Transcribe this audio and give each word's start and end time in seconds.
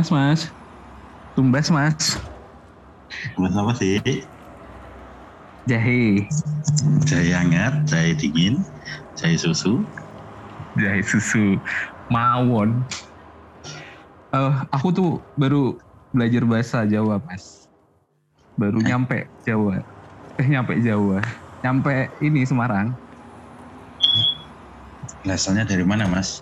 Mas, 0.00 0.08
mas. 0.08 0.40
Tumbas, 1.36 1.68
mas. 1.68 2.16
Mas 3.36 3.52
apa 3.52 3.76
sih? 3.76 4.00
Jahe. 5.68 6.24
Jahe 7.04 7.36
hangat, 7.36 7.84
jahe 7.84 8.16
dingin, 8.16 8.64
jahe 9.20 9.36
susu. 9.36 9.84
Jahe 10.80 11.04
susu. 11.04 11.60
Mawon. 12.08 12.80
Eh, 14.32 14.54
aku 14.72 14.88
tuh 14.88 15.20
baru 15.36 15.76
belajar 16.16 16.48
bahasa 16.48 16.88
Jawa, 16.88 17.20
mas. 17.20 17.68
Baru 18.56 18.80
Eh? 18.80 18.88
nyampe 18.88 19.28
Jawa. 19.44 19.84
Eh, 20.40 20.48
nyampe 20.48 20.80
Jawa. 20.80 21.20
Nyampe 21.60 22.16
ini 22.24 22.48
Semarang. 22.48 22.96
Asalnya 25.28 25.68
dari 25.68 25.84
mana 25.84 26.08
mas? 26.08 26.40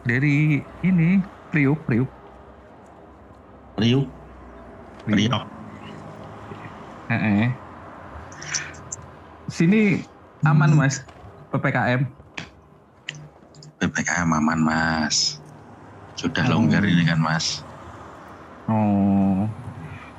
Dari 0.00 0.64
ini, 0.80 1.20
Priuk, 1.56 1.80
Priuk. 1.88 2.12
Priuk. 3.80 4.12
Priok. 5.08 5.44
Heeh. 7.08 7.48
Sini 9.48 10.04
aman, 10.44 10.76
Hmm. 10.76 10.84
mas. 10.84 11.00
PPKM. 11.48 12.12
PPKM 13.80 14.28
aman 14.36 14.60
mas. 14.60 15.40
Sudah 16.20 16.44
Oh. 16.44 16.60
longgar 16.60 16.84
ini 16.84 17.08
kan 17.08 17.24
mas. 17.24 17.64
Oh, 18.68 19.48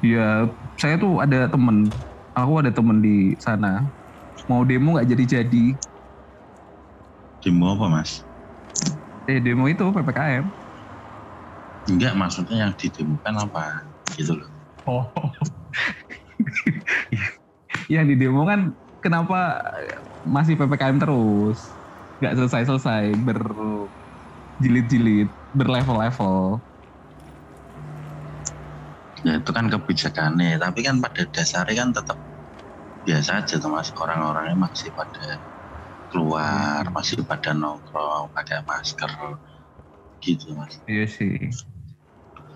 ya 0.02 0.50
saya 0.81 0.98
tuh 0.98 1.22
ada 1.22 1.45
temen, 1.45 1.94
aku 2.33 2.66
ada 2.66 2.73
temen 2.73 2.98
di 2.98 3.38
sana. 3.38 3.86
Mau 4.50 4.66
demo 4.66 4.98
nggak 4.98 5.14
jadi-jadi. 5.14 5.78
Demo 7.45 7.78
apa 7.78 7.86
mas? 7.94 8.26
Eh 9.30 9.38
demo 9.38 9.70
itu 9.70 9.86
ppkm. 9.86 10.50
Enggak 11.88 12.19
maksudnya 12.19 12.67
yang 12.67 12.75
didemukan 12.75 13.47
apa? 13.47 13.88
Gitu 14.13 14.35
loh. 14.35 14.52
Oh. 14.88 15.07
yang 17.93 18.07
di 18.07 18.16
demo 18.19 18.43
kan 18.43 18.75
kenapa 18.99 19.63
masih 20.23 20.55
ppkm 20.59 20.99
terus? 20.99 21.80
Nggak 22.19 22.35
selesai-selesai 22.43 23.15
berjilid-jilid, 23.23 25.31
berlevel-level. 25.55 26.59
Ya 29.23 29.39
itu 29.39 29.52
kan 29.55 29.71
kebijakannya. 29.71 30.59
Tapi 30.59 30.83
kan 30.83 30.99
pada 30.99 31.23
dasarnya 31.27 31.88
kan 31.88 31.95
tetap 31.95 32.19
biasa 33.08 33.39
aja 33.43 33.55
tuh 33.61 33.71
mas. 33.71 33.93
Orang-orangnya 33.95 34.55
masih 34.59 34.91
pada 34.91 35.39
keluar, 36.11 36.83
masih 36.91 37.23
pada 37.23 37.55
nongkrong, 37.55 38.35
pakai 38.35 38.63
masker. 38.67 39.39
Gitu 40.19 40.52
mas. 40.58 40.81
Iya 40.89 41.05
sih. 41.08 41.47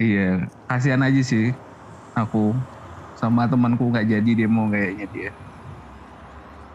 Iya, 0.02 0.49
kasihan 0.66 1.02
aja 1.05 1.21
sih 1.21 1.45
aku 2.17 2.57
sama 3.13 3.45
temanku 3.52 3.83
nggak 3.91 4.08
jadi 4.13 4.31
demo 4.45 4.66
kayaknya 4.73 5.05
dia. 5.13 5.30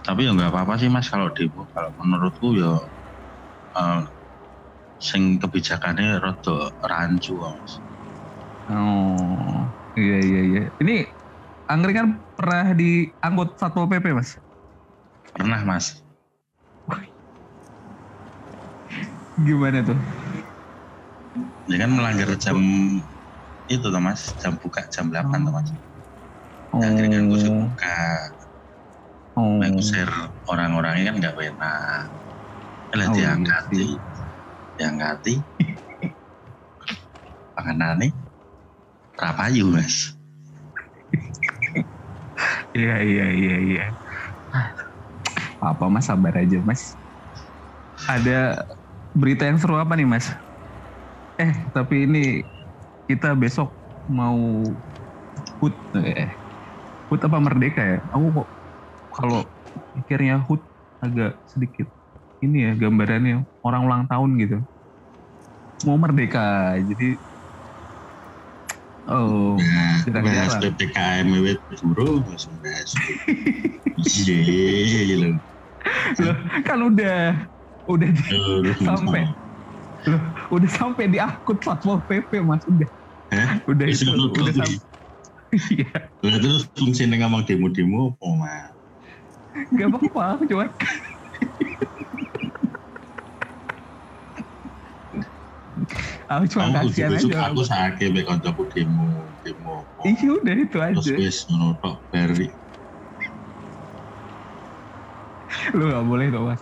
Tapi 0.07 0.21
ya 0.27 0.31
nggak 0.31 0.51
apa-apa 0.55 0.79
sih 0.79 0.87
mas 0.87 1.11
kalau 1.11 1.29
demo. 1.35 1.67
Kalau 1.75 1.91
menurutku 1.99 2.55
ya 2.55 2.73
eh, 3.81 4.03
sing 5.03 5.43
kebijakannya 5.43 6.23
rada 6.23 6.57
rancu 6.87 7.35
mas. 7.43 7.73
Oh, 8.71 9.67
iya 9.99 10.17
iya 10.23 10.41
iya. 10.51 10.63
Ini 10.83 10.95
angkringan 11.67 12.23
pernah 12.39 12.75
diangkut 12.79 13.59
satpol 13.59 13.91
pp 13.91 14.07
mas? 14.15 14.39
Pernah 15.35 15.61
mas. 15.67 15.87
Gimana 19.37 19.85
tuh? 19.85 19.99
Ya 21.67 21.77
kan 21.83 21.91
melanggar 21.93 22.31
jam 22.39 22.59
itu 23.67 23.87
tuh 23.87 24.03
mas. 24.03 24.35
Jam 24.41 24.55
buka 24.59 24.87
jam 24.91 25.11
8 25.11 25.39
tuh 25.47 25.53
mas. 25.55 25.69
Oh, 26.75 26.83
Angkringan 26.83 27.31
khusus 27.31 27.51
buka. 27.51 27.99
oh, 29.39 29.59
Mek 29.63 29.73
usir 29.79 30.09
orang-orangnya 30.51 31.13
kan 31.13 31.15
nggak 31.21 31.35
enak. 31.55 32.07
Lah 32.97 33.07
Oh, 33.07 33.15
iya 33.17 33.37
diangkati, 33.37 33.77
sih. 33.77 33.99
diangkati. 34.81 35.35
Panganan 37.57 37.97
nih, 38.01 38.13
rapayu 39.17 39.69
mas. 39.73 40.13
Iya 42.77 42.97
iya 43.01 43.27
iya 43.33 43.57
iya. 43.65 43.85
Apa 45.61 45.89
mas 45.89 46.05
sabar 46.09 46.37
aja 46.37 46.61
mas. 46.61 46.97
Ada 48.05 48.61
berita 49.17 49.49
yang 49.49 49.57
seru 49.57 49.81
apa 49.81 49.97
nih 49.97 50.05
mas? 50.05 50.29
Eh 51.41 51.53
tapi 51.73 52.05
ini 52.05 52.45
kita 53.07 53.33
besok 53.39 53.75
mau 54.07 54.39
hut 55.63 55.75
eh 56.03 56.31
hut 57.07 57.21
apa 57.23 57.39
merdeka 57.39 57.83
ya? 57.83 57.99
Aku 58.15 58.27
kok 58.35 58.49
kalau 59.15 59.41
pikirnya 59.95 60.43
hut 60.43 60.63
agak 60.99 61.39
sedikit 61.47 61.87
ini 62.43 62.67
ya 62.67 62.73
gambarannya 62.77 63.47
orang 63.63 63.83
ulang 63.87 64.05
tahun 64.11 64.31
gitu. 64.43 64.59
Mau 65.87 65.97
merdeka 66.01 66.75
jadi 66.83 67.21
oh 69.07 69.55
Nah, 69.57 70.23
bahas 70.25 70.53
PPKM 70.61 71.29
wit 71.45 71.61
bro, 71.83 72.25
langsung 72.27 72.59
bahas. 72.59 72.91
Iya, 73.97 75.01
gitu. 75.07 75.29
Loh, 76.21 76.37
kan 76.67 76.79
udah 76.83 77.49
udah 77.87 78.11
Sampai. 78.83 79.23
Loh, 80.07 80.23
udah 80.55 80.71
sampai 80.71 81.11
di 81.11 81.19
akut 81.19 81.59
satpol 81.67 82.03
pp 82.07 82.31
mas 82.43 82.63
udah 82.71 82.89
Hah? 83.35 83.59
udah 83.67 83.87
Wis 83.91 84.01
itu 84.03 84.11
ngono 84.11 84.31
udah 84.31 84.55
sampai 84.55 84.79
iya 85.75 85.91
Lah 86.23 86.39
terus 86.43 86.63
fungsinya 86.75 87.17
ngomong 87.27 87.43
demo-demo 87.47 88.15
apa 88.15 88.27
mas? 88.39 88.71
nggak 89.73 89.89
apa-apa 89.89 90.21
aku 90.37 90.43
cuma 90.53 90.65
aku 96.29 96.45
cuma 96.53 96.65
kasihan 96.77 97.11
aja 97.17 97.37
aku 97.49 97.63
sakit 97.65 98.09
mek 98.13 98.25
kancaku 98.29 98.63
demo, 98.71 99.33
demo. 99.43 99.87
apa. 99.97 100.03
iya 100.13 100.29
udah 100.31 100.55
itu 100.55 100.79
Terus 100.79 101.07
aja 101.07 101.15
wis 101.19 101.37
ngono 101.51 101.69
tok 101.83 101.97
lu 105.77 105.83
nggak 105.91 106.05
boleh 106.11 106.27
tuh 106.35 106.43
mas. 106.47 106.61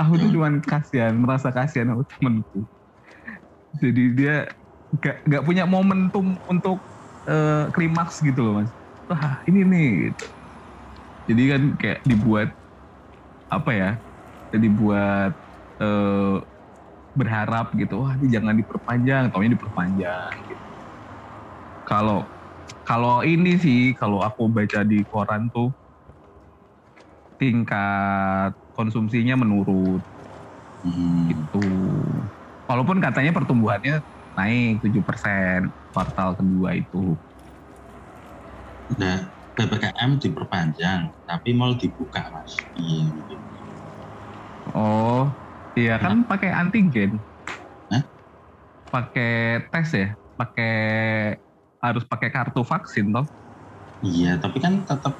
Aku 0.00 0.12
tuh 0.22 0.28
cuma 0.34 0.48
kasihan 0.64 1.14
merasa 1.16 1.48
kasihan 1.52 1.88
sama 1.92 2.04
temenku. 2.08 2.60
Jadi 3.80 4.02
dia 4.16 4.34
nggak 4.92 5.16
nggak 5.28 5.42
punya 5.48 5.64
momentum 5.64 6.36
untuk 6.44 6.84
eh, 7.28 7.66
klimaks 7.72 8.20
gitu 8.20 8.40
loh 8.44 8.54
mas. 8.62 8.70
Wah 9.08 9.40
ini 9.48 9.60
nih 9.66 9.88
gitu. 10.10 10.24
jadi 11.28 11.42
kan 11.54 11.62
kayak 11.78 12.00
dibuat 12.06 12.48
apa 13.50 13.70
ya 13.74 13.90
dibuat 14.54 15.32
eh, 15.82 16.36
berharap 17.12 17.72
gitu. 17.76 17.94
Wah 18.04 18.14
ini 18.20 18.28
jangan 18.32 18.54
diperpanjang 18.56 19.24
taunya 19.32 19.52
diperpanjang 19.56 20.32
gitu. 20.48 20.64
Kalau 21.88 22.30
kalau 22.88 23.22
ini 23.26 23.52
sih 23.64 23.80
kalau 24.00 24.18
aku 24.28 24.42
baca 24.56 24.80
di 24.90 24.98
koran 25.10 25.42
tuh 25.54 25.68
tingkat 27.40 28.52
konsumsinya 28.82 29.34
menurun 29.38 30.02
Hmm. 30.82 31.30
gitu. 31.30 31.62
Walaupun 32.66 32.98
katanya 32.98 33.30
pertumbuhannya 33.30 34.02
naik 34.34 34.82
7% 34.82 35.70
kuartal 35.94 36.34
kedua 36.34 36.74
itu. 36.74 37.14
Nah, 38.98 39.30
PPKM 39.54 40.18
diperpanjang, 40.18 41.12
tapi 41.28 41.54
mal 41.54 41.78
dibuka 41.78 42.26
mas. 42.34 42.52
Iya. 42.74 43.14
gitu. 43.14 43.34
Oh, 44.74 45.34
iya 45.78 45.98
kan 46.02 46.26
pakai 46.26 46.50
antigen. 46.50 47.22
Hah? 47.92 48.02
Pakai 48.90 49.32
tes 49.70 49.88
ya, 49.94 50.08
pakai 50.38 50.72
harus 51.82 52.04
pakai 52.06 52.28
kartu 52.34 52.62
vaksin 52.62 53.06
toh. 53.14 53.26
Iya, 54.02 54.38
tapi 54.42 54.58
kan 54.58 54.82
tetap 54.82 55.14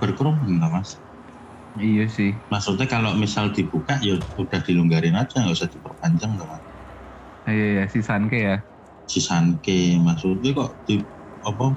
berkerumun 0.00 0.58
toh, 0.58 0.70
mas. 0.74 0.90
Iya 1.74 2.06
sih. 2.06 2.30
Maksudnya 2.46 2.86
kalau 2.86 3.18
misal 3.18 3.50
dibuka 3.50 3.98
ya 3.98 4.22
udah 4.38 4.60
dilonggarin 4.62 5.18
aja, 5.18 5.42
nggak 5.42 5.56
usah 5.58 5.66
diperpanjang 5.70 6.38
toh, 6.38 6.46
mas. 6.46 6.62
Iya 7.50 7.66
iya 7.76 7.84
si 7.90 8.00
Sanke 8.00 8.38
ya. 8.40 8.56
Sisanke 9.04 10.00
maksudnya 10.00 10.56
kok 10.56 10.80
di 10.88 11.04
apa 11.44 11.76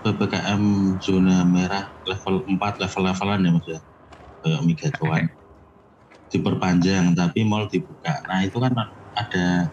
PPKM 0.00 0.62
zona 1.04 1.44
merah 1.44 1.92
level 2.06 2.48
4 2.48 2.80
level-levelan 2.80 3.44
ya 3.44 3.50
mas 3.52 3.66
ya 3.68 3.80
kayak 4.40 4.62
Migatuan 4.64 5.22
diperpanjang 6.32 7.12
tapi 7.12 7.44
mall 7.44 7.68
dibuka 7.68 8.24
nah 8.24 8.40
itu 8.40 8.56
kan 8.56 8.72
ada 9.12 9.68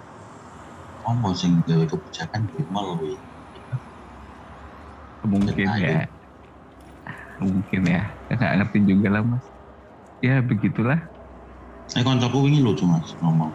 apa 1.05 1.29
sing 1.39 1.63
gawe 1.63 1.85
kebijakan 1.87 2.51
di 2.51 2.67
mall 2.67 2.99
wi 2.99 3.15
Mungkin 5.25 5.67
ya. 5.81 6.05
Mungkin 7.41 7.81
ya. 7.89 8.14
Nggak 8.31 8.53
ngerti 8.57 8.77
juga 8.85 9.07
lah 9.13 9.21
mas. 9.23 9.45
Ya 10.23 10.41
begitulah. 10.41 10.99
eh 11.95 12.01
koncoku 12.01 12.37
wingi 12.49 12.59
lucu 12.65 12.83
mas 12.89 13.13
ngomong 13.21 13.53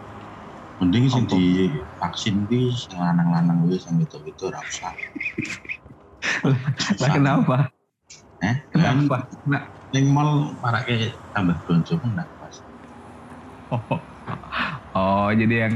Mending 0.81 1.13
Apa? 1.13 1.37
di 1.37 1.77
vaksin 2.01 2.49
sing 2.49 2.97
lanang-lanang 2.97 3.69
wis 3.69 3.85
sing 3.85 4.01
gitu-gitu 4.01 4.49
ora 4.49 4.63
usah. 4.65 4.95
Lah 6.97 7.09
kenapa? 7.13 7.57
Eh, 8.41 8.55
Kenapa? 8.73 9.29
Nah, 9.45 9.69
Ning 9.93 10.07
mall 10.09 10.55
marake 10.63 11.19
tambah 11.35 11.59
blonjo 11.67 11.99
menang 12.01 12.31
Mas. 12.39 12.63
oh, 13.69 13.83
oh 14.95 15.27
jadi 15.35 15.67
yang 15.67 15.75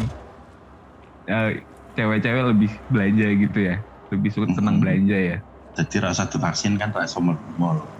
eh, 1.29 1.49
cewek-cewek 1.95 2.43
lebih 2.55 2.71
belanja 2.89 3.27
gitu 3.35 3.59
ya? 3.61 3.75
Lebih 4.09 4.29
suka 4.33 4.47
senang 4.55 4.79
Mhm. 4.79 4.81
belanja 4.81 5.17
ya? 5.17 5.37
Jadi 5.75 5.95
rasa 5.99 6.31
divaksin 6.31 6.79
kan 6.79 6.89
rasa 6.95 7.19
mall. 7.19 7.37
mall. 7.59 7.94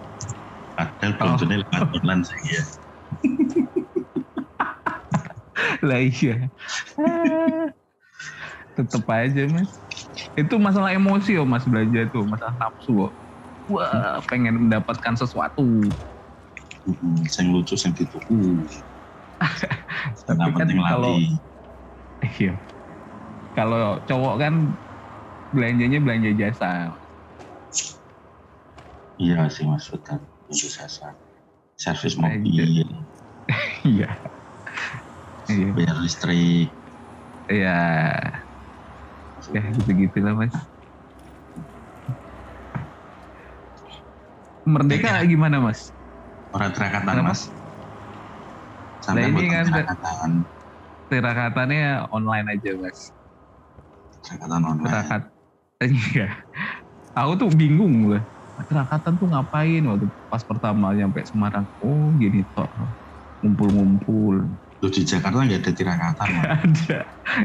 Padahal 0.76 1.12
blonjone 1.16 1.56
lewat 1.64 1.88
online 1.96 2.22
saiki 2.28 2.50
ya. 2.52 2.62
lah 5.88 6.00
iya. 6.04 6.36
Ah, 7.00 7.72
Tetep 8.76 9.04
aja 9.08 9.42
mas. 9.48 9.80
Itu 10.36 10.60
masalah 10.60 10.92
emosi 10.92 11.40
oh 11.40 11.48
mas 11.48 11.64
belanja 11.64 12.12
tuh, 12.12 12.28
masalah 12.28 12.54
nafsu 12.60 12.92
oh. 13.08 13.12
Wah, 13.66 14.22
pengen 14.30 14.68
mendapatkan 14.68 15.18
sesuatu. 15.18 15.64
Mm-mm, 16.86 17.26
Sing 17.26 17.50
lucu 17.50 17.74
sing 17.74 17.90
dituku. 17.98 18.62
Tapi 20.22 20.38
Nggak 20.38 20.50
kan 20.54 20.58
penting 20.60 20.78
kalau 20.86 21.14
iya. 22.38 22.52
Kalau 23.56 24.04
cowok 24.04 24.34
kan 24.36 24.54
belanjanya 25.50 25.98
belanja 26.04 26.30
jasa. 26.36 26.94
Iya 29.16 29.48
sih 29.54 29.64
Mas 29.64 29.88
betul. 29.88 30.20
Sasa. 30.50 31.18
Servis 31.76 32.16
mobil, 32.16 32.94
Iya. 33.86 34.08
Iya. 35.46 35.68
bayar 35.76 35.96
listrik. 36.00 36.74
Iya. 37.46 37.78
Ya 39.52 39.60
gitu-gitu 39.76 40.18
lah 40.24 40.34
mas. 40.34 40.54
Merdeka 44.66 45.22
gimana 45.28 45.62
mas? 45.62 45.94
Orang 46.50 46.74
terakatan? 46.74 47.22
Mas. 47.22 47.46
Sampai 48.98 49.30
Lah, 49.30 49.38
ini 49.38 49.46
kan- 49.46 49.68
terakatan. 49.70 50.30
Tirakatannya 51.06 52.10
online 52.10 52.46
aja 52.58 52.70
mas. 52.82 52.98
Terakatan 54.26 54.60
online. 54.66 54.90
Tirakat. 54.90 55.22
Iya. 55.76 56.40
Aku 57.12 57.36
tuh 57.36 57.52
bingung 57.52 58.08
loh. 58.08 58.24
Tirakatan 58.64 59.20
tuh 59.20 59.28
ngapain 59.28 59.84
waktu 59.84 60.08
pas 60.32 60.40
pertama 60.40 60.96
nyampe 60.96 61.20
Semarang. 61.28 61.68
Oh 61.76 62.16
gini 62.16 62.48
toh. 62.56 62.96
Ngumpul-ngumpul. 63.44 64.48
Lu 64.80 64.88
di 64.88 65.04
Jakarta 65.04 65.44
nggak 65.44 65.60
ada 65.60 65.72
tirakatan 65.76 66.28
Mas. 66.32 66.48
ada. 66.48 66.98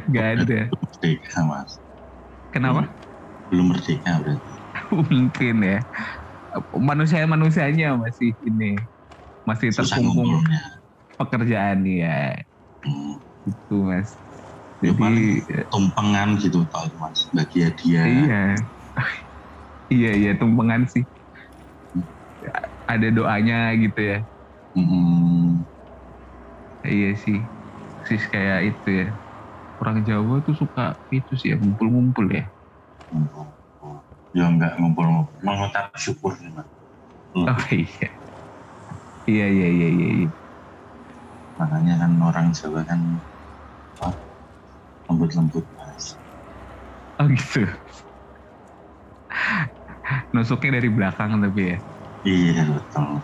Gak 0.08 0.28
ada. 0.40 0.60
Merdeka 0.72 1.40
Mas. 1.44 1.72
Kenapa? 2.56 2.88
Belum 3.52 3.76
merdeka 3.76 4.24
berarti. 4.24 4.52
Mungkin 5.12 5.56
ya. 5.68 5.80
Manusia-manusianya 6.72 7.96
masih 8.00 8.36
ini. 8.44 8.80
Masih 9.44 9.76
terkungkung 9.76 10.48
pekerjaan 11.20 11.84
ya. 11.88 12.40
Hmm. 12.88 13.20
Itu 13.46 13.84
mas. 13.90 14.16
Ya, 14.82 14.90
Jadi 14.90 14.98
paling 14.98 15.30
tumpengan 15.70 16.30
gitu 16.42 16.66
tau 16.70 16.90
Mas. 16.98 17.30
Bagi 17.34 17.62
hadiah. 17.66 18.06
iya. 18.06 18.44
Iya 19.94 20.10
iya 20.20 20.32
tumpengan 20.40 20.82
sih. 20.94 21.04
Ada 22.90 23.08
doanya 23.14 23.72
gitu 23.80 24.00
ya. 24.02 24.18
Mm-mm. 24.76 25.64
Iya 26.86 27.10
sih. 27.24 27.38
Sis 28.08 28.24
kayak 28.34 28.60
itu 28.76 28.88
ya. 28.90 29.08
Orang 29.82 30.02
Jawa 30.08 30.36
tuh 30.46 30.56
suka 30.58 30.98
itu 31.14 31.34
sih 31.40 31.54
ya 31.54 31.58
ngumpul-ngumpul 31.62 32.26
ya. 32.32 32.46
Ngumpul. 33.12 33.48
Ya 34.32 34.48
enggak 34.48 34.80
ngumpul, 34.80 35.06
mengucap 35.44 35.92
syukur 36.00 36.34
nih 36.40 36.52
Mas. 36.56 36.68
Hmm. 37.36 37.48
Oh 37.52 37.62
iya. 37.74 38.08
Iya 39.30 39.46
iya 39.56 39.68
iya 39.76 39.88
iya. 39.96 40.08
iya. 40.18 40.28
Makanya 41.60 41.94
kan 42.02 42.12
orang 42.30 42.48
Jawa 42.58 42.82
kan 42.90 43.00
lembut-lembut 45.10 45.66
Mas. 45.78 46.18
Oh 47.20 47.28
gitu. 47.30 47.68
Nusuknya 50.36 50.80
dari 50.80 50.90
belakang 50.92 51.40
tapi 51.42 51.62
ya. 51.76 51.78
Iya 52.22 52.64
betul. 52.70 53.22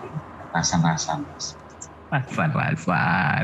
Rasan-rasan 0.54 1.28
Mas. 1.30 1.54
Rasan-rasan. 2.10 3.44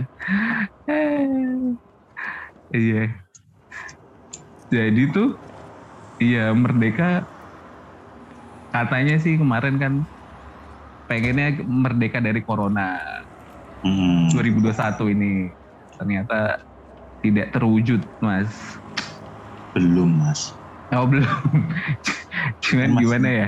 iya. 2.73 3.03
Jadi 4.73 5.01
tuh, 5.13 5.37
iya 6.17 6.49
merdeka 6.55 7.27
katanya 8.73 9.15
sih 9.21 9.37
kemarin 9.37 9.75
kan 9.77 9.93
pengennya 11.05 11.61
merdeka 11.67 12.17
dari 12.23 12.41
corona 12.41 12.97
Hmm. 13.83 14.31
2021 14.31 15.11
ini 15.11 15.51
ternyata 15.99 16.55
tidak 17.19 17.51
terwujud 17.51 17.99
mas. 18.23 18.79
Belum 19.75 20.15
Mas. 20.15 20.55
Oh 20.95 21.03
belum. 21.03 21.27
Cuman 22.63 22.89
Masih 22.95 23.01
gimana 23.05 23.29
ya? 23.29 23.47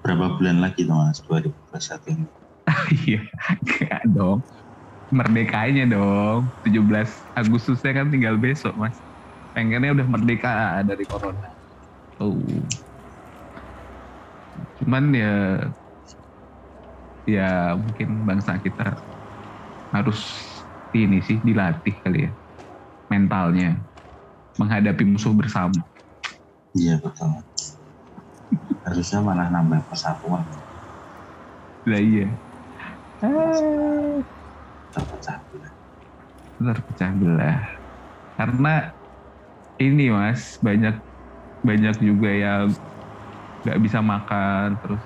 Berapa 0.00 0.26
bulan 0.40 0.56
lagi 0.64 0.88
tuh 0.88 0.96
Mas 0.96 1.18
2021 1.24 2.14
ini? 2.16 2.24
Iya, 3.04 3.20
enggak 3.60 4.02
dong. 4.08 4.40
Merdekanya 5.10 5.84
dong. 5.90 6.54
17 6.62 7.10
Agustusnya 7.34 7.92
kan 7.92 8.08
tinggal 8.08 8.38
besok, 8.38 8.74
Mas. 8.78 8.96
Pengennya 9.50 9.92
udah 9.92 10.06
merdeka 10.06 10.80
dari 10.86 11.04
corona. 11.04 11.50
Tuh. 12.14 12.62
Cuman 14.78 15.10
ya 15.14 15.34
ya 17.28 17.78
mungkin 17.78 18.26
bangsa 18.26 18.58
kita 18.58 18.98
harus 19.90 20.20
ini 20.90 21.22
sih 21.22 21.38
dilatih 21.42 21.94
kali 22.02 22.30
ya 22.30 22.32
mentalnya 23.10 23.78
menghadapi 24.58 25.02
musuh 25.06 25.34
bersama. 25.34 25.82
Iya 26.74 27.02
betul. 27.02 27.42
Harusnya 28.90 29.20
malah 29.28 29.48
nambah 29.54 29.80
persatuan. 29.88 30.44
Lah 31.88 32.00
iya. 32.00 32.26
Ah. 33.22 34.22
Terpecah 34.94 35.38
belah. 35.50 35.72
terpecah 36.60 37.10
belah 37.20 37.60
karena 38.38 38.74
ini 39.80 40.04
mas 40.12 40.56
banyak 40.62 40.94
banyak 41.64 41.96
juga 42.00 42.30
yang 42.32 42.66
nggak 43.64 43.78
bisa 43.84 44.00
makan 44.00 44.68
terus 44.80 45.02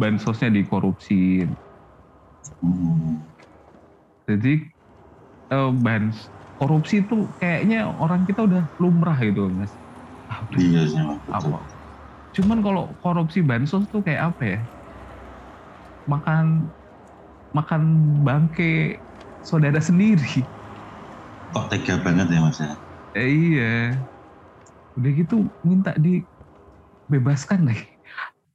bansosnya 0.00 0.50
dikorupsi 0.54 1.14
Hmm. 2.60 3.34
jadi 4.28 4.52
eh, 5.52 5.70
bans 5.84 6.16
korupsi 6.58 6.94
itu 7.04 7.14
kayaknya 7.40 7.76
orang 8.02 8.22
kita 8.28 8.40
udah 8.48 8.62
lumrah 8.82 9.18
gitu 9.26 9.50
mas 9.52 9.72
Ah, 10.32 10.40
Iya 10.56 10.80
sih 10.90 11.00
apa 11.36 11.68
cuman 12.34 12.58
kalau 12.60 12.98
korupsi 13.00 13.40
bansos 13.46 13.86
tuh 13.88 14.02
kayak 14.02 14.34
apa 14.34 14.42
ya 14.44 14.58
makan 16.04 16.74
makan 17.54 17.82
bangke 18.26 19.00
saudara 19.40 19.78
sendiri 19.80 20.50
Kok 21.54 21.70
tega 21.70 22.02
banget 22.02 22.34
ya 22.34 22.40
Mas 22.42 22.58
ya? 22.58 22.74
Eh, 23.14 23.30
iya. 23.30 24.02
Udah 24.98 25.10
gitu 25.14 25.54
minta 25.62 25.94
dibebaskan 25.94 27.70
nih. 27.70 27.80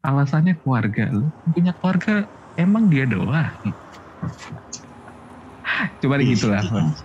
Alasannya 0.04 0.60
keluarga. 0.60 1.08
Lu 1.16 1.32
punya 1.48 1.72
keluarga 1.80 2.28
emang 2.60 2.92
dia 2.92 3.08
doang. 3.08 3.56
Coba 6.04 6.20
Iya, 6.20 6.28
gitu 6.36 6.52
lah. 6.52 6.64
Mas. 6.68 7.00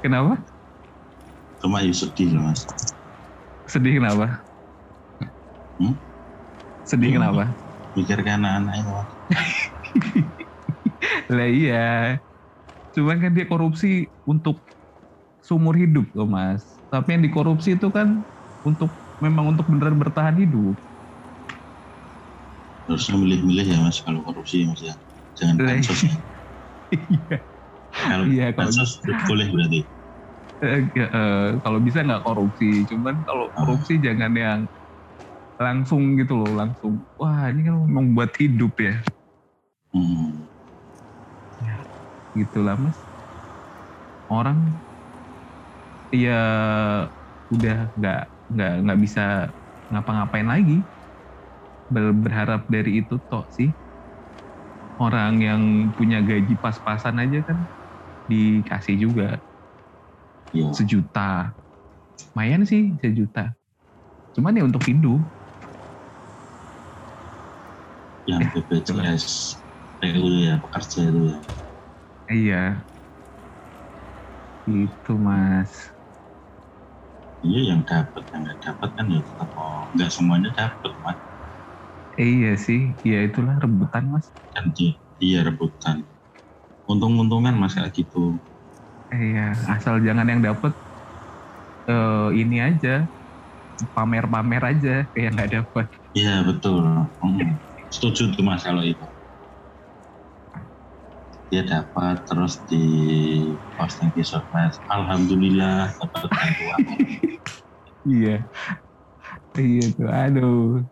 Kenapa? 0.00 0.40
Cuma 1.60 1.84
ya 1.84 1.92
sedih 1.92 2.32
Mas. 2.40 2.64
Sedih 3.68 4.00
kenapa? 4.00 4.43
Hmm? 5.80 5.94
Sedih 6.84 7.10
Hmm. 7.14 7.16
kenapa? 7.20 7.44
Mikir 7.94 8.18
ke 8.22 8.30
anak-anak 8.30 8.74
itu 8.80 8.90
Mas. 8.90 9.10
Lah 11.34 11.48
iya. 11.48 11.86
Cuman 12.94 13.16
kan 13.18 13.30
dia 13.34 13.46
korupsi 13.46 14.10
untuk 14.24 14.62
seumur 15.42 15.74
hidup 15.76 16.08
loh 16.14 16.26
mas. 16.26 16.62
Tapi 16.88 17.18
yang 17.18 17.22
dikorupsi 17.26 17.74
itu 17.76 17.90
kan 17.90 18.22
untuk 18.62 18.94
memang 19.18 19.50
untuk 19.54 19.66
beneran 19.66 19.98
bertahan 19.98 20.38
hidup. 20.38 20.78
Harusnya 22.84 23.16
milih-milih 23.16 23.66
ya 23.66 23.78
Mas 23.80 23.98
kalau 24.04 24.20
korupsi 24.22 24.62
Mas 24.68 24.80
ya. 24.80 24.94
Jangan 25.34 25.54
Lah, 25.58 25.66
bansos 25.74 26.00
ya. 26.04 26.14
Iya. 26.94 27.36
Kalau 27.94 28.24
Iya, 28.28 28.46
kalau- 28.52 28.70
bansos 28.70 28.90
boleh 29.26 29.46
berarti. 29.50 29.80
Eh, 30.64 30.80
eh, 30.96 31.46
kalau 31.60 31.78
bisa 31.82 32.00
nggak 32.06 32.22
korupsi, 32.24 32.86
cuman 32.88 33.20
kalau 33.26 33.50
Ah. 33.52 33.66
korupsi 33.66 33.98
jangan 34.00 34.32
yang 34.32 34.60
langsung 35.58 36.18
gitu 36.18 36.34
loh, 36.34 36.52
langsung. 36.54 37.02
Wah 37.14 37.50
ini 37.50 37.66
kan 37.66 37.74
memang 37.86 38.14
buat 38.14 38.30
hidup 38.38 38.74
ya, 38.78 38.98
Hmm. 39.94 40.50
gitulah 42.34 42.74
mas. 42.74 42.98
Orang 44.26 44.74
ya 46.10 46.42
udah 47.50 47.90
nggak 47.94 48.22
nggak 48.50 48.72
nggak 48.86 48.98
bisa 49.02 49.24
ngapa-ngapain 49.90 50.46
lagi 50.46 50.86
Ber- 51.90 52.16
berharap 52.16 52.66
dari 52.70 53.04
itu 53.04 53.18
toh 53.30 53.44
sih 53.50 53.70
orang 54.98 55.42
yang 55.42 55.62
punya 55.94 56.22
gaji 56.22 56.54
pas-pasan 56.58 57.18
aja 57.18 57.42
kan 57.42 57.58
dikasih 58.24 58.96
juga 58.98 59.38
Iya. 60.54 60.70
sejuta 60.70 61.50
lumayan 62.30 62.62
sih 62.62 62.94
sejuta 63.02 63.52
cuman 64.38 64.54
ya 64.54 64.62
untuk 64.66 64.86
hidup 64.86 65.22
yang 68.24 68.42
BPJS 68.52 69.24
PU 70.00 70.26
ya 70.44 70.56
pekerja 70.60 71.00
itu 71.08 71.20
ya. 71.32 71.38
Iya. 72.28 72.84
Itu 74.66 75.12
mas. 75.20 75.72
Iya 77.44 77.60
yang 77.76 77.80
dapat 77.84 78.24
yang 78.32 78.40
nggak 78.48 78.58
dapat 78.64 78.88
kan 78.96 79.06
ya 79.12 79.20
tetap 79.20 79.48
oh, 79.60 79.92
nggak 79.92 80.10
semuanya 80.12 80.50
dapat 80.56 80.92
mas. 81.04 81.18
Iya 82.16 82.50
sih 82.66 82.80
ya 83.04 83.18
itulah 83.28 83.54
rebutan 83.60 84.04
mas. 84.12 84.26
Kan 84.54 84.72
di- 84.76 84.96
iya 85.20 85.44
rebutan. 85.44 86.08
Untung-untungan 86.88 87.54
mas 87.60 87.76
kayak 87.76 87.92
gitu. 87.92 88.40
Iya 89.12 89.52
asal 89.68 90.00
jangan 90.06 90.26
yang 90.32 90.40
dapet 90.40 90.72
eh, 91.88 92.28
ini 92.40 92.56
aja. 92.60 93.06
Pamer-pamer 93.92 94.62
aja 94.62 94.94
kayak 95.12 95.30
nggak 95.34 95.50
dapet. 95.60 95.86
Iya 96.14 96.46
betul. 96.46 96.82
Hmm. 97.18 97.58
Setuju 97.94 98.34
tuh 98.34 98.42
mas 98.42 98.66
kalau 98.66 98.82
itu. 98.82 99.06
Dia 101.54 101.62
dapat 101.62 102.26
terus 102.26 102.58
di 102.66 102.82
posting 103.78 104.10
di 104.10 104.26
sosmed 104.26 104.74
alhamdulillah 104.90 105.94
dapat 106.02 106.30
bantuan. 106.34 106.78
Iya. 108.04 108.44
Iya 109.56 109.84
tuh 109.96 110.08
aduh. 110.12 110.84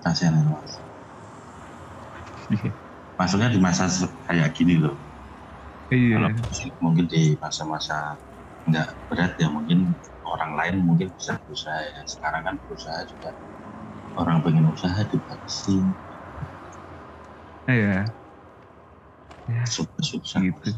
Kasihan 0.00 0.40
itu 0.40 0.48
mas. 0.48 0.72
Iya. 2.50 2.72
maksudnya 3.20 3.52
di 3.52 3.60
masa 3.60 3.84
kayak 4.24 4.56
gini 4.56 4.80
loh. 4.80 4.96
Iya. 5.92 6.16
Kalau 6.16 6.30
mungkin 6.80 7.04
di 7.04 7.36
masa-masa 7.36 8.16
nggak 8.64 8.88
berat 9.12 9.36
ya 9.36 9.52
mungkin 9.52 9.92
orang 10.24 10.56
lain 10.56 10.74
mungkin 10.88 11.12
bisa 11.12 11.36
berusaha 11.44 11.84
ya. 11.84 12.00
Sekarang 12.08 12.42
kan 12.48 12.54
berusaha 12.64 13.04
juga 13.12 13.36
orang 14.16 14.42
pengen 14.42 14.66
usaha 14.70 14.98
dibatasin 15.06 15.94
iya. 17.70 18.08
Ya. 19.50 19.62
Susah-susah 19.66 20.46
gitu. 20.46 20.70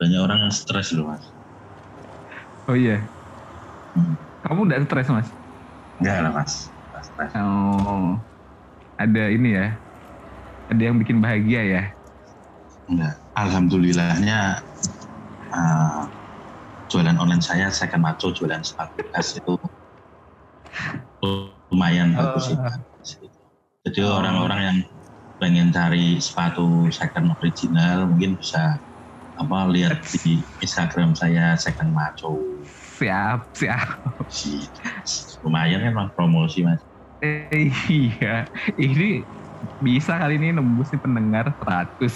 Banyak 0.00 0.20
orang 0.20 0.48
yang 0.48 0.52
stres 0.52 0.96
loh 0.96 1.12
mas. 1.12 1.24
Oh 2.68 2.76
iya. 2.76 3.04
Hmm. 3.92 4.16
kamu 4.44 4.68
udah 4.68 4.80
stres 4.84 5.08
mas? 5.12 5.28
Enggak 6.00 6.24
lah 6.24 6.32
mas. 6.32 6.72
Stres. 7.04 7.32
Oh. 7.36 8.16
Ada 8.96 9.28
ini 9.28 9.56
ya. 9.56 9.76
Ada 10.72 10.82
yang 10.88 10.96
bikin 11.00 11.20
bahagia 11.20 11.62
ya? 11.64 11.82
Enggak 12.88 13.26
alhamdulillahnya 13.36 14.64
uh, 15.52 16.02
jualan 16.88 17.16
online 17.20 17.44
saya 17.44 17.68
second 17.68 18.00
maco 18.00 18.32
jualan 18.32 18.64
sepatu 18.64 19.04
itu 19.04 19.54
lumayan 21.70 22.14
bagus 22.14 22.50
sih 22.50 22.56
Oh. 22.56 22.72
jadi 23.86 24.00
Oh. 24.02 24.18
orang-orang 24.18 24.60
yang 24.66 24.78
pengen 25.36 25.68
cari 25.70 26.18
sepatu 26.18 26.88
second 26.90 27.30
original 27.38 28.08
mungkin 28.10 28.34
bisa 28.34 28.82
apa 29.36 29.68
lihat 29.68 30.00
di 30.24 30.40
Instagram 30.58 31.12
saya 31.12 31.54
second 31.60 31.92
maco 31.92 32.40
siap 32.96 33.52
siap 33.52 34.00
lumayan 35.44 35.84
kan 35.84 35.92
Mas, 35.92 36.10
promosi 36.16 36.64
mas 36.64 36.80
Eh, 37.16 37.72
iya, 37.88 38.44
ini 38.76 39.24
bisa 39.80 40.20
kali 40.20 40.36
ini 40.36 40.52
nembus 40.52 40.92
nih 40.92 41.00
pendengar 41.00 41.48
100. 41.56 42.12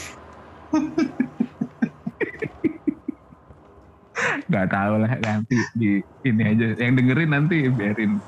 Gak 4.45 4.67
tahu 4.69 4.93
lah 5.00 5.17
nanti 5.25 5.57
di 5.73 6.05
ini 6.21 6.43
aja. 6.45 6.76
Yang 6.76 6.93
dengerin 7.00 7.31
nanti 7.33 7.57
biarin 7.73 8.21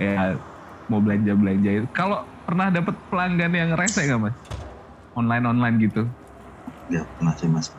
ya 0.00 0.40
mau 0.88 1.00
belanja 1.04 1.32
belanja 1.36 1.70
itu. 1.84 1.86
Kalau 1.92 2.24
pernah 2.48 2.72
dapat 2.72 2.96
pelanggan 3.12 3.52
yang 3.52 3.70
rese 3.76 4.08
nggak 4.08 4.20
mas? 4.20 4.34
Online 5.14 5.44
online 5.44 5.76
gitu? 5.84 6.08
ya 6.90 7.06
pernah 7.14 7.34
sih 7.38 7.46
mas 7.46 7.70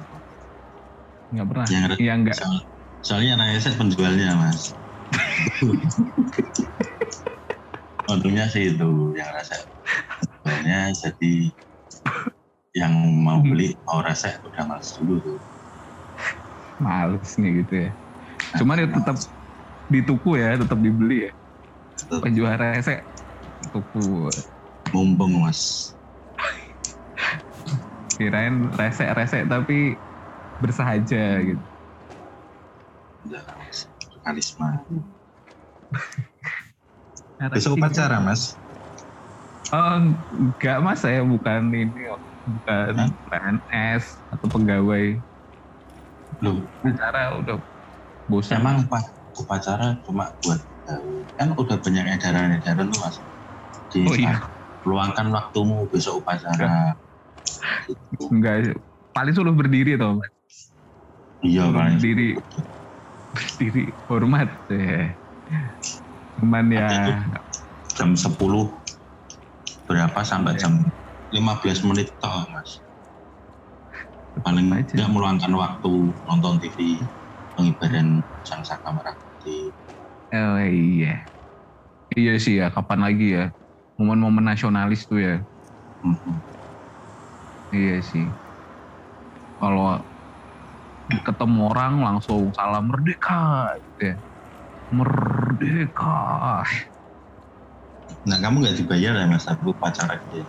Nggak 1.31 1.47
pernah. 1.49 1.67
Yang 1.67 1.83
re- 1.91 1.99
Yang 1.99 2.19
nggak. 2.23 2.37
Soal- 2.39 2.65
soalnya 3.01 3.31
anak 3.33 3.65
saya 3.65 3.75
penjualnya 3.81 4.29
mas 4.37 4.61
untungnya 8.11 8.45
sih 8.45 8.69
itu 8.69 8.87
yang 9.17 9.29
rasa 9.33 9.57
penjualnya 10.45 10.93
jadi 10.93 11.33
yang 12.77 12.93
mau 13.25 13.41
beli 13.41 13.73
mau 13.83 14.05
rasa 14.05 14.37
udah 14.45 14.63
males 14.69 14.93
dulu 14.95 15.17
tuh 15.19 15.39
Males 16.81 17.37
nih 17.37 17.61
gitu 17.61 17.73
ya. 17.77 17.89
Cuman 18.57 18.81
ya 18.81 18.87
tetap 18.89 19.17
di 19.85 20.01
tuku 20.01 20.41
ya, 20.41 20.57
tetap 20.57 20.81
dibeli 20.81 21.29
ya. 21.29 21.31
Tetap 22.11 22.27
Penjual 22.27 22.59
rese 22.59 23.07
tuku. 23.71 24.27
mumpung 24.91 25.39
mas 25.39 25.95
kirain 28.19 28.67
rese-rese 28.75 29.47
tapi 29.47 30.03
bersahaja 30.59 31.39
gitu. 31.39 31.63
udah 33.23 33.47
mas 33.63 33.87
karisma 34.27 34.83
Besok 37.55 37.79
upacara 37.79 38.19
mas. 38.19 38.59
Oh, 39.71 39.97
enggak 40.35 40.77
mas, 40.83 40.99
saya 40.99 41.23
bukan 41.23 41.71
ini, 41.71 42.11
bukan 42.43 42.93
Hah? 42.93 43.09
PNS 43.31 44.03
atau 44.29 44.47
pegawai. 44.51 45.15
loh 46.43 46.67
Acara 46.83 47.39
udah 47.39 47.57
bosan. 48.27 48.59
emang 48.59 48.83
upacara 49.39 49.95
cuma 50.05 50.35
buat? 50.43 50.59
Kan 51.37 51.53
udah 51.57 51.77
banyak 51.81 52.05
edaran-edaran 52.19 52.87
tuh 52.91 52.99
mas 53.01 53.17
di 53.91 54.07
Oh 54.07 54.15
iya, 54.15 54.39
luangkan 54.85 55.27
waktumu 55.33 55.85
besok 55.91 56.23
upacara 56.25 56.95
gitu. 57.87 58.29
enggak. 58.31 58.77
Paling 59.11 59.33
suruh 59.35 59.51
berdiri 59.55 59.99
tau 59.99 60.17
mas. 60.19 60.31
iya 61.43 61.65
paling 61.67 61.97
berdiri, 61.99 62.27
berdiri 63.33 63.83
hormat. 64.07 64.49
Ya. 64.69 65.17
Cuman 66.39 66.65
ya, 66.71 66.87
jam 67.97 68.15
10 68.15 68.37
berapa 69.85 70.19
sampai 70.23 70.55
Iya. 70.55 70.61
jam 70.65 70.73
15 71.31 71.83
menit 71.83 72.15
toh 72.17 72.47
mas 72.51 72.79
paling 74.41 74.65
nggak 74.71 75.11
meluangkan 75.11 75.51
waktu 75.53 75.91
nonton 76.23 76.55
TV 76.63 77.03
pengibaran 77.53 78.23
sang 78.47 78.63
saka 78.63 78.89
merah 78.89 79.13
putih 79.19 79.75
oh 80.33 80.57
iya. 80.61 81.31
Iya 82.17 82.31
sih 82.43 82.53
ya, 82.59 82.67
kapan 82.75 82.99
lagi 83.07 83.25
ya. 83.37 83.43
Momen-momen 83.97 84.43
nasionalis 84.43 85.07
tuh 85.07 85.19
ya. 85.23 85.35
Mhm. 86.03 86.43
Iya 87.71 87.95
sih. 88.09 88.25
Kalau 89.59 90.03
ketemu 91.27 91.59
orang 91.71 91.93
langsung 92.03 92.51
salam 92.55 92.87
merdeka 92.87 93.67
gitu 93.83 94.01
ya. 94.11 94.15
Merdeka. 94.91 96.63
nah 98.27 98.37
kamu 98.43 98.55
nggak 98.61 98.77
dibayar 98.83 99.13
ya 99.23 99.25
mas 99.25 99.47
aku 99.47 99.71
upacara 99.71 100.19
gitu 100.27 100.43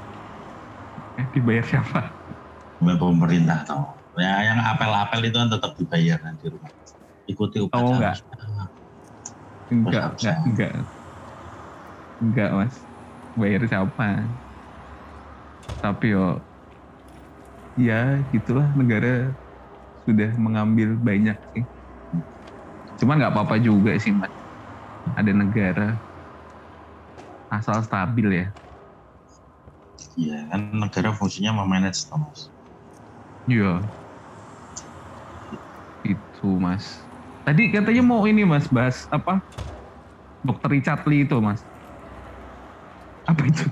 Eh, 1.17 1.27
dibayar 1.33 1.65
siapa? 1.65 2.19
sama 2.77 2.99
pemerintah 2.99 3.62
toh 3.62 4.03
ya 4.19 4.43
yang 4.43 4.59
apel-apel 4.61 5.23
itu 5.31 5.37
kan 5.39 5.49
tetap 5.49 5.73
dibayar 5.79 6.19
nanti 6.21 6.51
rumah 6.51 6.75
ikuti 7.31 7.62
upacara 7.62 7.87
Oh, 7.87 7.95
enggak. 7.97 8.19
Enggak, 9.73 10.05
enggak, 10.21 10.37
enggak. 10.47 10.73
Enggak, 12.23 12.49
Mas. 12.59 12.76
Bayar 13.38 13.62
siapa? 13.71 14.05
Tapi 15.83 16.07
yo 16.14 16.23
ya 17.87 17.95
gitulah 18.33 18.69
negara 18.79 19.09
sudah 20.07 20.31
mengambil 20.45 20.88
banyak 21.09 21.37
sih. 21.55 21.64
Cuman 22.99 23.14
nggak 23.19 23.33
apa-apa 23.35 23.57
juga 23.67 23.91
sih, 24.02 24.12
Mas. 24.21 24.33
Ada 25.19 25.33
negara 25.43 25.87
asal 27.57 27.79
stabil 27.87 28.29
ya. 28.38 28.47
iya 30.23 30.38
kan 30.50 30.61
negara 30.83 31.11
fungsinya 31.19 31.52
memanage 31.59 32.00
mas 32.23 32.41
Iya. 33.47 33.93
Itu, 36.05 36.59
Mas. 36.61 37.12
Tadi 37.43 37.63
katanya 37.75 38.03
mau 38.07 38.23
ini, 38.25 38.47
Mas, 38.47 38.71
bahas 38.71 39.03
apa? 39.11 39.43
Dokter 40.43 40.69
Richard 40.79 41.03
Lee 41.11 41.27
itu, 41.27 41.39
Mas. 41.43 41.63
Apa 43.27 43.43
itu? 43.47 43.63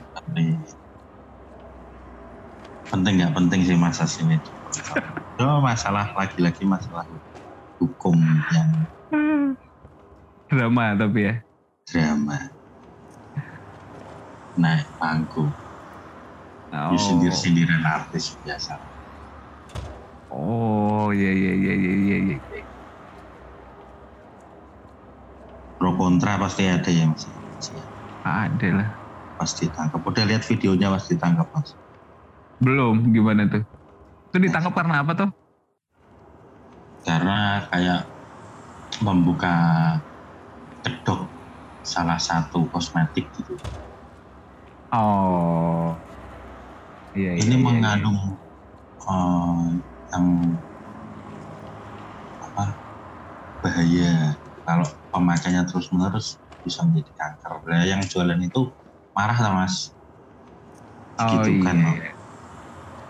penting 2.91 3.23
nggak 3.23 3.33
penting 3.39 3.61
sih 3.62 3.79
masa 3.79 4.05
sini 4.05 4.43
itu 4.43 4.50
masalah 5.62 6.11
lagi-lagi 6.19 6.67
masalah 6.67 7.07
hukum 7.79 8.19
yang 8.50 8.71
Drama 10.50 10.99
tapi 10.99 11.31
ya. 11.31 11.35
drama 11.87 12.50
naik 14.59 14.91
panggung 14.99 15.55
Oh. 16.71 16.95
oh. 16.95 16.99
sindir-sindiran 16.99 17.83
artis 17.83 18.39
biasa 18.43 18.79
Oh, 20.31 21.11
iya 21.11 21.31
iya 21.35 21.53
iya 21.59 21.73
iya 21.75 21.95
iya 21.99 22.17
iya. 22.23 22.37
pro 25.79 25.89
kontra 26.00 26.33
pasti 26.42 26.62
ada 26.76 26.90
ya 26.99 27.04
mas 27.11 27.25
Ada 28.25 28.69
lah. 28.78 28.90
pasti 29.38 29.64
tangkap 29.76 30.02
udah 30.11 30.25
lihat 30.30 30.42
videonya 30.50 30.88
pasti 30.95 31.14
tangkap 31.23 31.49
mas 31.54 31.69
Belum 32.64 32.95
gimana 33.16 33.42
tuh? 33.52 33.62
Itu 34.30 34.38
ditangkap 34.45 34.73
karena 34.78 34.95
apa 35.04 35.12
tuh? 35.21 35.30
karena 37.07 37.66
kayak 37.71 38.00
membuka 39.04 39.54
kedok 40.85 41.21
salah 41.92 42.21
satu 42.28 42.61
kosmetik 42.73 43.26
gitu 43.37 43.54
Oh. 44.92 46.02
Iya 47.16 47.30
iya. 47.40 47.42
ini 47.42 47.54
iya, 47.64 47.64
mengandung 47.66 48.19
eh, 49.11 49.66
yang 50.12 50.26
apa 52.45 52.64
bahaya 53.62 54.39
kalau 54.71 54.87
pemakainya 55.11 55.67
terus 55.67 55.91
menerus 55.91 56.39
bisa 56.62 56.87
menjadi 56.87 57.11
kanker 57.19 57.53
nah, 57.67 57.83
yang 57.83 58.00
jualan 58.07 58.39
itu 58.39 58.62
marah 59.17 59.39
lah 59.43 59.53
mas. 59.65 59.91
Oh 61.19 61.43
gitu 61.43 61.50
iya. 61.59 61.65
kan 61.67 61.77
Bang. 61.83 61.97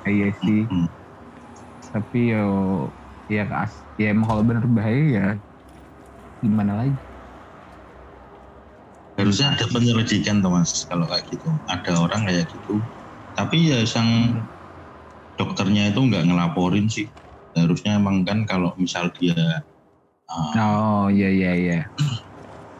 iya. 0.09 0.29
Sih. 0.40 0.61
Mm. 0.67 0.88
Tapi 1.93 2.19
yo 2.33 2.45
ya 3.31 3.45
as 3.62 3.75
ya 4.00 4.11
emang 4.14 4.26
kalau 4.31 4.43
bener 4.43 4.64
bahaya 4.67 5.05
ya 5.17 5.26
gimana 6.43 6.73
lagi? 6.81 6.97
harusnya 9.21 9.52
ada 9.52 9.69
penyelidikan 9.69 10.40
tuh 10.40 10.49
mas 10.49 10.88
kalau 10.88 11.05
kayak 11.05 11.29
gitu 11.29 11.61
ada 11.69 11.93
orang 12.00 12.25
kayak 12.25 12.49
gitu 12.49 12.81
tapi 13.37 13.69
ya 13.69 13.85
sang 13.85 14.40
dokternya 15.37 15.93
itu 15.93 16.00
nggak 16.00 16.25
ngelaporin 16.25 16.88
sih 16.88 17.12
harusnya 17.52 18.00
emang 18.00 18.25
kan 18.25 18.49
kalau 18.49 18.73
misal 18.81 19.12
dia 19.12 19.37
uh, 20.30 20.54
Oh 20.56 21.06
iya 21.10 21.28
iya 21.28 21.52
iya. 21.54 21.78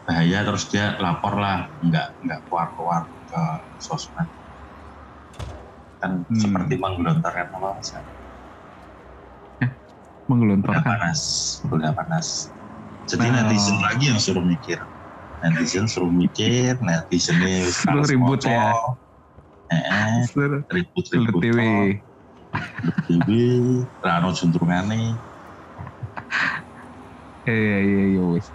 bahaya 0.01 0.43
terus 0.43 0.67
dia 0.67 0.97
lapor 0.97 1.37
lah 1.37 1.69
nggak 1.79 2.07
nggak 2.19 2.39
keluar 2.49 2.67
keluar 2.75 3.01
ke 3.23 3.41
sosmed 3.77 4.27
kan 6.01 6.25
Hmm. 6.25 6.35
seperti 6.41 6.81
menggelontorkan 6.81 7.47
apa 7.53 7.67
mas 7.77 7.89
udah 7.93 8.03
Menggelontorkan. 10.25 10.83
panas 10.83 11.21
udah 11.63 11.91
panas 11.93 12.27
jadi 13.05 13.27
Oh. 13.29 13.33
netizen 13.45 13.77
lagi 13.79 14.05
yang 14.09 14.19
suruh 14.19 14.41
mikir 14.41 14.79
netizen 15.39 15.85
suruh 15.85 16.09
mikir 16.09 16.75
netizennya 16.81 17.67
wis 17.67 17.77
Suruh 17.77 18.05
ribut 18.09 18.41
moco. 18.41 18.49
ya. 18.49 18.73
eh 19.71 20.25
Sur, 20.27 20.65
ribut 20.67 21.05
TV. 23.05 23.21
rano 24.01 24.29
juntrungane 24.33 25.21
Iya 27.47 27.77
iya 27.81 28.03
iya 28.15 28.21
wes. 28.21 28.53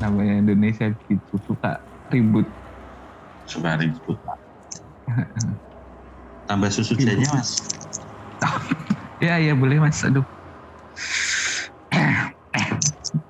Namanya 0.00 0.42
Indonesia 0.42 0.90
gitu 1.06 1.34
suka 1.44 1.78
ribut. 2.10 2.48
suka 3.50 3.74
ribut 3.82 4.22
tambah 6.46 6.70
susu 6.70 6.94
jadinya 6.98 7.38
mas 7.38 7.50
Ya 9.22 9.36
iya 9.36 9.52
boleh 9.52 9.76
mas. 9.82 10.00
Aduh. 10.00 10.24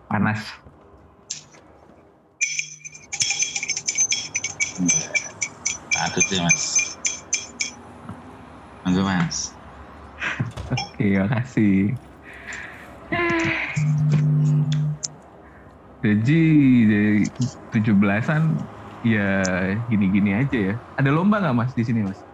Panas. 0.07 0.41
Aduh 6.01 6.23
sih 6.25 6.39
mas 6.41 6.63
Monggo 8.87 9.03
mas 9.05 9.59
Oke 10.73 11.19
makasih. 11.19 11.99
Jadi 16.01 16.41
dari 16.89 17.29
17-an 17.77 18.57
ya 19.05 19.29
gini-gini 19.85 20.33
aja 20.33 20.59
ya. 20.73 20.75
Ada 20.97 21.11
lomba 21.13 21.45
nggak 21.45 21.57
mas 21.57 21.73
di 21.77 21.85
sini 21.85 22.01
mas? 22.05 22.25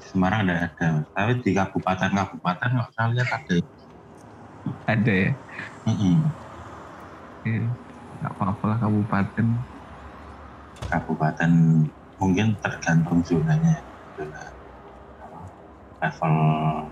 Semarang 0.00 0.44
ada 0.46 0.68
ada 0.70 0.88
tapi 1.16 1.40
di 1.40 1.50
kabupaten-kabupaten 1.56 2.68
nggak 2.76 2.88
saya 2.92 3.08
lihat 3.16 3.30
ada 3.32 3.56
Ada 4.84 5.12
ya. 5.12 5.30
Iya. 7.46 7.72
Nggak 8.20 8.32
apa-apa 8.36 8.64
lah 8.68 8.78
kabupaten. 8.84 9.46
kabupaten 10.86 11.50
mungkin 12.14 12.62
tergantung 12.62 13.18
zonanya 13.26 13.82
zona 14.14 14.54
apa, 15.18 15.50
level 15.98 16.34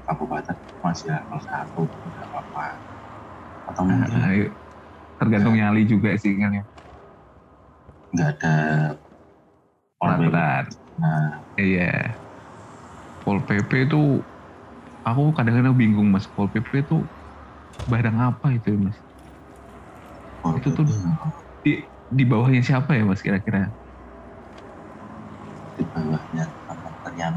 kabupaten 0.03 0.57
masih 0.83 1.15
level 1.15 1.39
satu 1.47 1.83
tidak 2.03 2.27
apa-apa 2.27 2.83
atau 3.71 3.83
mungkin 3.87 4.19
ayo. 4.19 4.47
Tergantung 5.25 5.55
nyali 5.59 5.83
juga 5.93 6.11
sih 6.23 6.33
kan 6.43 6.51
ya. 6.59 6.65
nggak 8.13 8.29
ada 8.33 8.53
Polri. 9.99 10.29
Peraturan. 10.29 10.65
nah 11.01 11.45
Iya. 11.61 12.19
Pol 13.25 13.39
PP 13.47 13.71
itu 13.87 14.01
aku 15.09 15.23
kadang-kadang 15.37 15.75
bingung 15.81 16.09
mas. 16.15 16.27
Pol 16.35 16.49
PP 16.53 16.71
itu 16.85 16.97
barang 17.91 18.17
apa 18.29 18.47
itu 18.59 18.71
mas? 18.85 18.99
Polri 20.43 20.59
Itu 20.59 20.69
tuh- 20.77 20.89
Di 21.65 21.73
di 22.19 22.25
bawahnya 22.31 22.61
siapa 22.69 22.91
ya 22.99 23.03
mas 23.09 23.21
kira-kira? 23.27 23.61
di 25.77 25.83
bawahnya 25.93 26.45
kementerian 26.67 27.37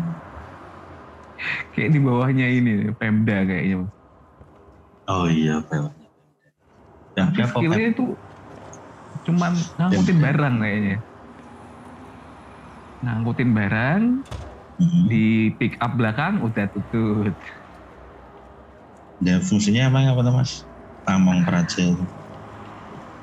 Kayak 1.74 1.90
di 1.96 2.00
bawahnya 2.06 2.46
ini 2.58 2.72
Pemda 3.00 3.36
kayaknya 3.48 3.76
mas. 3.86 3.92
oh 5.14 5.26
iya 5.38 5.56
bawahnya 5.68 6.07
dia 7.34 7.46
kok 7.54 7.66
skillnya 7.66 7.86
itu 7.94 8.04
cuman 9.26 9.54
ngangkutin 9.78 10.18
barang 10.26 10.56
kayaknya. 10.62 10.96
Ngangkutin 13.04 13.50
barang 13.58 14.04
Mm-mm. 14.80 15.08
di 15.10 15.54
pick 15.60 15.74
up 15.84 15.92
belakang 16.00 16.34
udah 16.46 16.66
tutut. 16.74 17.36
dan 19.26 19.40
fungsinya 19.48 19.82
emang 19.90 20.06
apa 20.12 20.22
tuh 20.26 20.34
mas 20.38 20.52
Tamong 21.06 21.42
Praja 21.48 21.82
itu. 21.94 22.06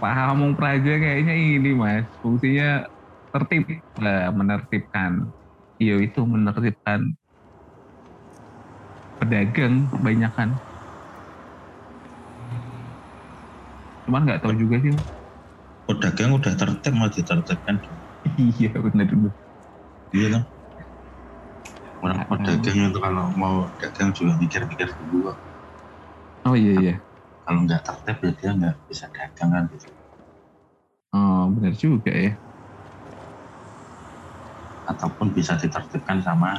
Pamong 0.00 0.52
Praja 0.59 0.92
kayaknya 1.02 1.35
ini 1.57 1.70
mas 1.83 2.07
fungsinya 2.22 2.85
tertib 3.33 3.64
lah 4.04 4.30
menertibkan. 4.38 5.12
Iya 5.83 5.94
itu 6.07 6.20
menertibkan 6.33 7.00
pedagang 9.18 9.74
kebanyakan. 9.92 10.48
Cuman 14.05 14.21
nggak 14.25 14.40
tahu 14.43 14.55
juga 14.62 14.77
sih. 14.83 14.90
Mas. 14.97 15.07
pedagang 15.88 16.31
udah 16.38 16.53
tertib 16.61 16.93
mau 16.99 17.09
ditertibkan 17.17 17.77
iya 18.57 18.69
benar 18.85 19.07
benar. 19.12 19.33
iya 20.14 20.27
kan 20.35 20.43
orang 22.05 22.21
pedagang 22.31 22.79
itu 22.90 22.99
kalau 23.07 23.27
mau 23.43 23.57
dagang 23.81 24.11
juga 24.19 24.33
mikir-mikir 24.43 24.88
dulu 24.99 25.17
kok. 25.27 25.38
Oh 26.45 26.55
iya 26.57 26.73
iya. 26.75 27.05
kalau 27.45 27.61
nggak 27.64 27.83
tertib 27.87 28.17
ya 28.25 28.31
dia 28.38 28.51
nggak 28.59 28.75
bisa 28.88 29.07
dagang 29.17 29.51
kan 29.55 29.64
gitu 29.73 29.88
Oh 31.14 31.43
benar 31.55 31.73
juga 31.83 32.11
ya. 32.25 32.31
ataupun 34.90 35.29
bisa 35.37 35.55
ditertibkan 35.62 36.19
sama 36.27 36.51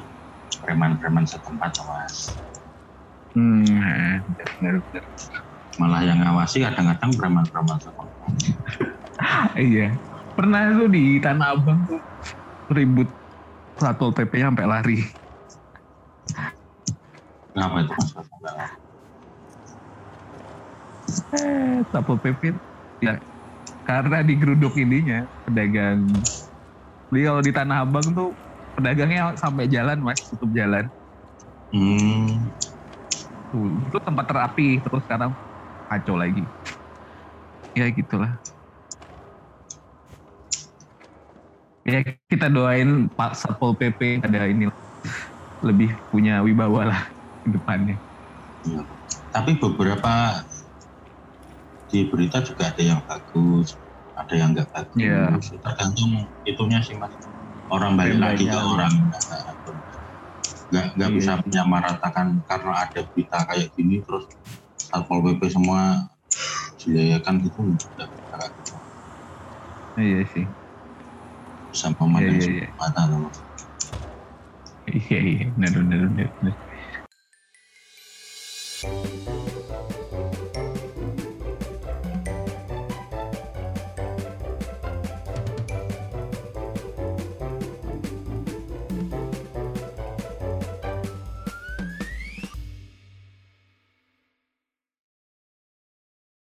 preman-preman 0.61 1.25
setempat 1.31 1.73
mas 1.89 2.17
Hmm, 3.35 4.23
benar 4.37 4.47
benar. 4.59 4.75
benar. 4.91 5.03
Malah 5.75 6.01
yang 6.07 6.19
ngawasi 6.23 6.63
kadang-kadang 6.63 7.11
preman-preman 7.19 7.77
setempat 7.79 8.31
Iya. 9.55 9.95
Pernah 10.35 10.75
tuh 10.75 10.91
di 10.91 11.23
Tanah 11.23 11.55
Abang 11.55 11.79
tuh 11.87 11.99
ribut 12.71 13.07
Satpol 13.79 14.11
PP 14.11 14.43
sampai 14.43 14.65
lari. 14.67 14.99
kenapa 17.55 17.87
itu 17.87 17.91
mas. 17.95 18.11
Eh, 21.31 21.79
Satpol 21.91 22.19
PP 22.19 22.59
ya 22.99 23.15
karena 23.87 24.25
digeruduk 24.25 24.75
ininya 24.75 25.29
pedagang. 25.47 26.03
Kalau 27.13 27.39
di 27.39 27.51
Tanah 27.55 27.87
Abang 27.87 28.11
tuh 28.11 28.35
pedagangnya 28.75 29.39
sampai 29.39 29.71
jalan 29.71 30.03
mas, 30.03 30.19
tutup 30.27 30.51
jalan. 30.51 30.91
hmm, 31.71 32.51
Tuh, 33.55 33.71
itu 33.87 33.97
tempat 34.03 34.25
terapi 34.27 34.83
terus 34.83 35.03
sekarang 35.07 35.31
kacau 35.87 36.15
lagi. 36.17 36.49
Ya 37.75 37.87
gitulah. 37.91 38.39
Ya 41.85 42.01
kita 42.25 42.49
doain 42.49 43.11
Pak 43.13 43.37
Satpol 43.37 43.77
PP 43.77 44.25
ada 44.25 44.49
ini 44.49 44.65
lebih 45.61 46.01
punya 46.09 46.41
wibawa 46.41 46.89
lah 46.89 47.01
ke 47.41 47.49
depannya. 47.53 47.97
tapi 49.29 49.61
beberapa 49.61 50.41
di 51.85 52.09
berita 52.09 52.41
juga 52.41 52.73
ada 52.73 52.81
yang 52.81 53.01
bagus 53.05 53.77
ada 54.17 54.33
yang 54.33 54.57
nggak 54.57 54.71
bagus 54.73 54.97
Iya. 55.05 55.59
tergantung 55.61 56.11
itunya 56.41 56.79
sih 56.81 56.97
mas 56.97 57.13
orang 57.69 57.93
balik 57.93 58.17
lagi 58.17 58.49
ke 58.49 58.57
orang 58.57 58.89
nggak 60.71 60.85
nggak 60.97 61.09
Iya. 61.11 61.15
bisa 61.19 61.31
menyamaratakan 61.45 62.41
karena 62.47 62.73
ada 62.73 62.99
berita 63.11 63.37
kayak 63.45 63.69
gini 63.77 64.01
terus 64.01 64.25
satpol 64.95 65.19
pp 65.27 65.51
semua 65.51 66.07
gitu 67.43 67.59
nggak 67.67 68.07
bisa 68.07 68.35
kayak 68.39 68.51
gitu. 68.55 68.75
Iya 69.99 70.19
sih. 70.31 70.45
bisa 71.75 72.07
memandang 72.07 72.39
Iya, 72.39 72.47
iya, 72.47 72.67
sebelah 72.71 72.75
mata 72.79 73.01
Mas. 73.11 73.37
Iya 74.87 75.19
iya 75.19 75.45
benar 75.51 75.71
benar. 75.75 75.99
benar. 76.39 76.55